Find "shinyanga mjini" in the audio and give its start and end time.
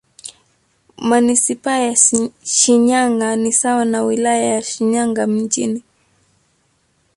4.61-5.83